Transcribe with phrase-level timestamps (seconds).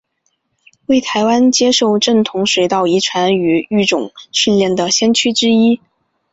[0.87, 5.79] 为台湾接受正统水稻遗传与育种训练的先驱之一。